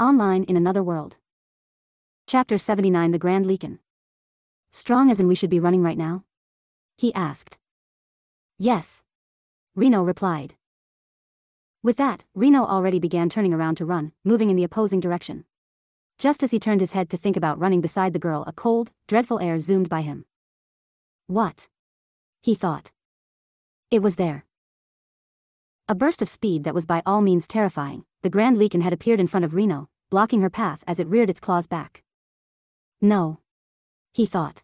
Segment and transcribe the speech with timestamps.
[0.00, 1.18] Online in another world.
[2.26, 3.80] Chapter 79 The Grand Lycan.
[4.72, 6.24] Strong as in we should be running right now?
[6.96, 7.58] He asked.
[8.56, 9.02] Yes.
[9.74, 10.54] Reno replied.
[11.82, 15.44] With that, Reno already began turning around to run, moving in the opposing direction.
[16.18, 18.92] Just as he turned his head to think about running beside the girl, a cold,
[19.06, 20.24] dreadful air zoomed by him.
[21.26, 21.68] What?
[22.40, 22.90] He thought.
[23.90, 24.46] It was there.
[25.88, 29.20] A burst of speed that was by all means terrifying, the Grand Lycan had appeared
[29.20, 32.02] in front of Reno, blocking her path as it reared its claws back.
[33.00, 33.38] No.
[34.12, 34.62] He thought.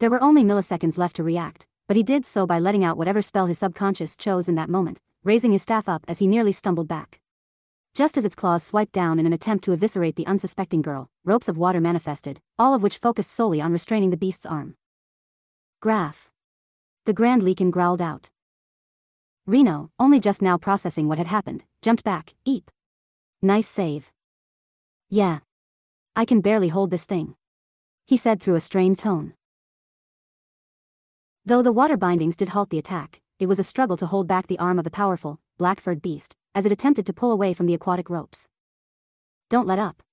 [0.00, 3.22] There were only milliseconds left to react, but he did so by letting out whatever
[3.22, 6.88] spell his subconscious chose in that moment, raising his staff up as he nearly stumbled
[6.88, 7.20] back.
[7.94, 11.46] Just as its claws swiped down in an attempt to eviscerate the unsuspecting girl, ropes
[11.46, 14.74] of water manifested, all of which focused solely on restraining the beast's arm.
[15.80, 16.30] Graph.
[17.04, 18.30] The Grand Lycan growled out.
[19.46, 22.70] Reno, only just now processing what had happened, jumped back, eep.
[23.40, 24.12] Nice save.
[25.10, 25.40] Yeah.
[26.14, 27.34] I can barely hold this thing.
[28.06, 29.34] He said through a strained tone.
[31.44, 34.46] Though the water bindings did halt the attack, it was a struggle to hold back
[34.46, 37.74] the arm of the powerful, black-furred beast, as it attempted to pull away from the
[37.74, 38.46] aquatic ropes.
[39.50, 40.04] Don't let up.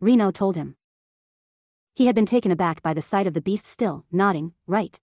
[0.00, 0.76] Reno told him.
[1.94, 5.00] He had been taken aback by the sight of the beast still, nodding, right.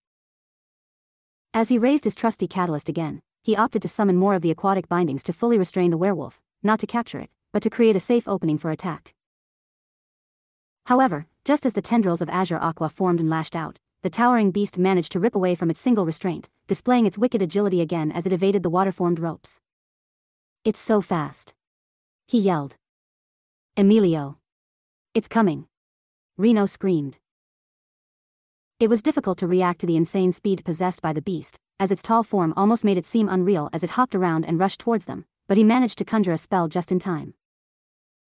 [1.53, 4.89] As he raised his trusty catalyst again, he opted to summon more of the aquatic
[4.89, 8.27] bindings to fully restrain the werewolf, not to capture it, but to create a safe
[8.27, 9.13] opening for attack.
[10.87, 14.79] However, just as the tendrils of Azure Aqua formed and lashed out, the towering beast
[14.79, 18.33] managed to rip away from its single restraint, displaying its wicked agility again as it
[18.33, 19.59] evaded the water-formed ropes.
[20.63, 21.53] It's so fast.
[22.25, 22.77] He yelled.
[23.77, 24.39] Emilio.
[25.13, 25.67] It's coming.
[26.35, 27.19] Reno screamed.
[28.77, 32.01] It was difficult to react to the insane speed possessed by the beast, as its
[32.01, 35.23] tall form almost made it seem unreal as it hopped around and rushed towards them,
[35.47, 37.35] but he managed to conjure a spell just in time.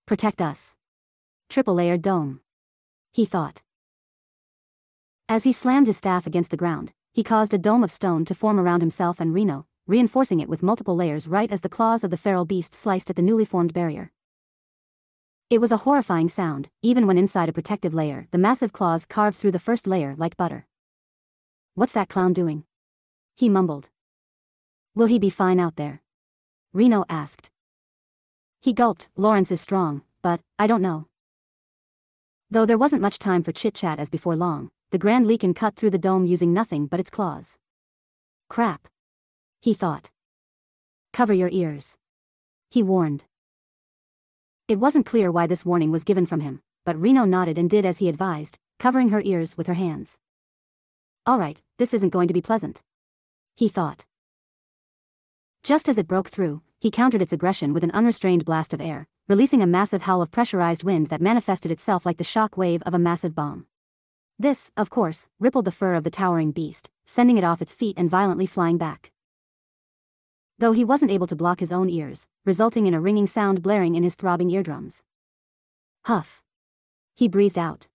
[0.06, 0.74] Protect us.
[1.50, 2.40] Triple layered dome.
[3.12, 3.62] He thought.
[5.28, 8.34] As he slammed his staff against the ground, he caused a dome of stone to
[8.34, 12.12] form around himself and Reno, reinforcing it with multiple layers right as the claws of
[12.12, 14.14] the feral beast sliced at the newly formed barrier.
[15.50, 19.38] It was a horrifying sound, even when inside a protective layer, the massive claws carved
[19.38, 20.68] through the first layer like butter.
[21.74, 22.66] What's that clown doing?
[23.34, 23.88] He mumbled.
[24.94, 26.02] Will he be fine out there?
[26.74, 27.50] Reno asked.
[28.62, 31.08] He gulped, Lawrence is strong, but, I don't know.
[32.52, 35.92] Though there wasn't much time for chit-chat as before long, the Grand Lycan cut through
[35.92, 37.58] the dome using nothing but its claws.
[38.50, 38.90] Crap.
[39.62, 40.12] He thought.
[41.14, 41.96] Cover your ears.
[42.70, 43.24] He warned.
[44.68, 47.86] It wasn't clear why this warning was given from him, but Reno nodded and did
[47.86, 50.18] as he advised, covering her ears with her hands.
[51.28, 52.82] Alright, this isn't going to be pleasant
[53.58, 54.06] he thought.
[55.64, 59.08] Just as it broke through, he countered its aggression with an unrestrained blast of air,
[59.28, 62.94] releasing a massive howl of pressurized wind that manifested itself like the shock wave of
[62.94, 63.66] a massive bomb.
[64.38, 67.98] This, of course, rippled the fur of the towering beast, sending it off its feet
[67.98, 69.12] and violently flying back.
[70.60, 73.94] Though he wasn't able to block his own ears, resulting in a ringing sound blaring
[73.94, 75.04] in his throbbing eardrums.
[76.06, 76.42] Huff.
[77.16, 77.88] He breathed out.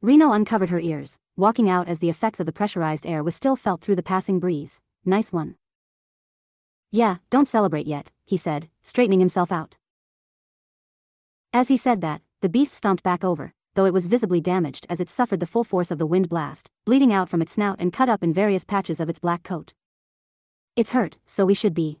[0.00, 3.54] Reno uncovered her ears, walking out as the effects of the pressurized air was still
[3.54, 4.80] felt through the passing breeze.
[5.04, 5.54] Nice one.
[6.90, 9.76] Yeah, don't celebrate yet, he said, straightening himself out.
[11.52, 15.00] As he said that, the beast stomped back over, though it was visibly damaged as
[15.00, 17.92] it suffered the full force of the wind blast, bleeding out from its snout and
[17.92, 19.72] cut up in various patches of its black coat.
[20.74, 21.98] It's hurt, so we should be.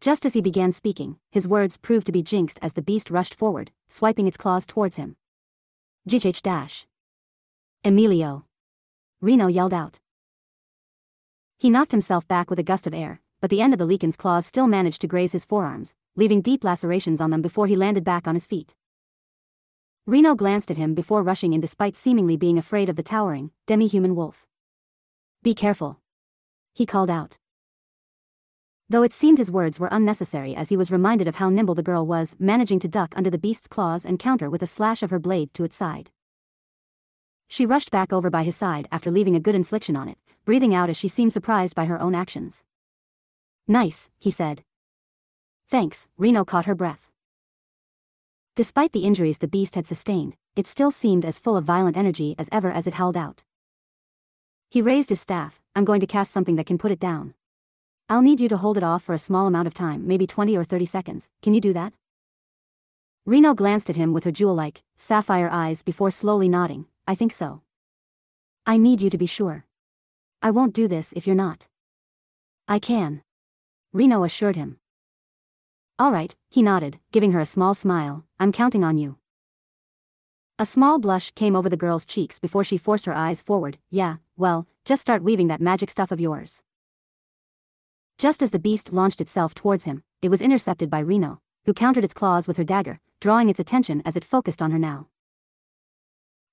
[0.00, 3.34] Just as he began speaking, his words proved to be jinxed as the beast rushed
[3.34, 5.16] forward, swiping its claws towards him.
[6.06, 6.86] GH dash.
[7.82, 8.44] Emilio.
[9.20, 9.98] Reno yelled out.
[11.58, 14.16] He knocked himself back with a gust of air, but the end of the Lycan's
[14.16, 18.04] claws still managed to graze his forearms, leaving deep lacerations on them before he landed
[18.04, 18.76] back on his feet.
[20.06, 24.14] Reno glanced at him before rushing in despite seemingly being afraid of the towering, demi-human
[24.14, 24.46] wolf.
[25.42, 25.98] Be careful.
[26.74, 27.38] He called out.
[28.88, 31.82] Though it seemed his words were unnecessary as he was reminded of how nimble the
[31.82, 35.10] girl was, managing to duck under the beast's claws and counter with a slash of
[35.10, 36.10] her blade to its side.
[37.46, 40.74] She rushed back over by his side after leaving a good infliction on it, breathing
[40.74, 42.64] out as she seemed surprised by her own actions.
[43.66, 44.64] Nice, he said.
[45.68, 47.10] Thanks, Reno caught her breath.
[48.56, 52.34] Despite the injuries the beast had sustained, it still seemed as full of violent energy
[52.38, 53.42] as ever as it howled out.
[54.74, 57.34] He raised his staff, I'm going to cast something that can put it down.
[58.08, 60.56] I'll need you to hold it off for a small amount of time, maybe 20
[60.56, 61.92] or 30 seconds, can you do that?
[63.24, 67.62] Reno glanced at him with her jewel-like, sapphire eyes before slowly nodding, I think so.
[68.66, 69.64] I need you to be sure.
[70.42, 71.68] I won't do this if you're not.
[72.66, 73.22] I can.
[73.92, 74.80] Reno assured him.
[76.02, 79.18] Alright, he nodded, giving her a small smile, I'm counting on you.
[80.56, 84.18] A small blush came over the girl's cheeks before she forced her eyes forward, yeah,
[84.36, 86.62] well, just start weaving that magic stuff of yours.
[88.18, 92.04] Just as the beast launched itself towards him, it was intercepted by Reno, who countered
[92.04, 95.08] its claws with her dagger, drawing its attention as it focused on her now.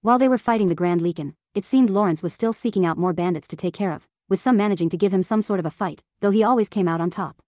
[0.02, 3.14] While they were fighting the Grand Lycan, it seemed Lawrence was still seeking out more
[3.14, 5.70] bandits to take care of, with some managing to give him some sort of a
[5.70, 7.40] fight, though he always came out on top.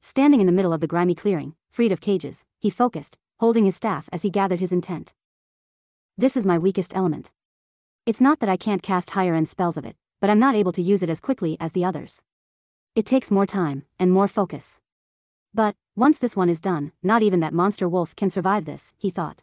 [0.00, 3.76] Standing in the middle of the grimy clearing, freed of cages, he focused, holding his
[3.76, 5.14] staff as he gathered his intent.
[6.16, 7.30] This is my weakest element.
[8.04, 10.72] It's not that I can't cast higher end spells of it, but I'm not able
[10.72, 12.22] to use it as quickly as the others.
[12.94, 14.80] It takes more time, and more focus.
[15.54, 19.10] But, once this one is done, not even that monster wolf can survive this, he
[19.10, 19.42] thought.